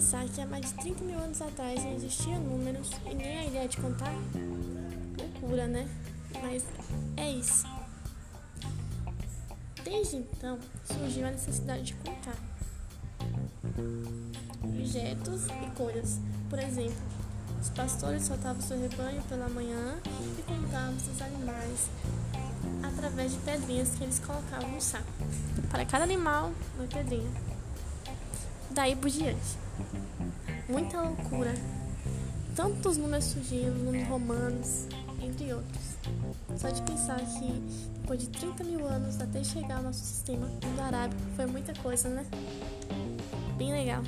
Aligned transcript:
pensar 0.00 0.24
que 0.28 0.40
há 0.40 0.46
mais 0.46 0.66
de 0.66 0.72
30 0.74 1.04
mil 1.04 1.18
anos 1.18 1.40
atrás 1.42 1.84
não 1.84 1.94
existiam 1.94 2.40
números 2.40 2.90
e 3.04 3.14
nem 3.14 3.38
a 3.38 3.44
ideia 3.44 3.68
de 3.68 3.76
contar? 3.76 4.12
Loucura, 5.18 5.66
né? 5.66 5.88
Mas 6.42 6.64
é 7.16 7.30
isso. 7.30 7.66
Desde 9.84 10.16
então, 10.16 10.58
surgiu 10.84 11.26
a 11.26 11.30
necessidade 11.30 11.82
de 11.82 11.94
contar 11.94 12.34
objetos 14.62 15.46
e 15.46 15.70
coisas. 15.76 16.18
Por 16.48 16.58
exemplo, 16.58 17.02
os 17.60 17.68
pastores 17.70 18.24
soltavam 18.24 18.60
seu 18.62 18.80
rebanho 18.80 19.22
pela 19.22 19.48
manhã 19.48 19.96
e 20.38 20.42
contavam 20.42 20.98
seus 20.98 21.20
animais 21.22 21.88
através 22.82 23.32
de 23.32 23.38
pedrinhas 23.38 23.90
que 23.90 24.04
eles 24.04 24.18
colocavam 24.18 24.70
no 24.70 24.80
saco. 24.80 25.06
Para 25.70 25.84
cada 25.84 26.04
animal, 26.04 26.52
uma 26.76 26.86
pedrinha. 26.86 27.49
Daí 28.70 28.94
por 28.94 29.10
diante. 29.10 29.58
Muita 30.68 31.02
loucura. 31.02 31.54
Tantos 32.54 32.96
números 32.96 33.24
surgiram, 33.24 33.74
números 33.74 34.08
romanos, 34.08 34.86
entre 35.22 35.52
outros. 35.52 35.96
Só 36.56 36.68
de 36.68 36.82
pensar 36.82 37.20
que 37.20 37.52
depois 38.00 38.20
de 38.20 38.28
30 38.28 38.64
mil 38.64 38.86
anos 38.86 39.20
até 39.20 39.42
chegar 39.42 39.78
ao 39.78 39.82
nosso 39.84 40.00
sistema 40.00 40.46
mundo 40.46 40.80
arábico 40.80 41.20
foi 41.36 41.46
muita 41.46 41.72
coisa, 41.80 42.08
né? 42.08 42.24
Bem 43.56 43.72
legal. 43.72 44.02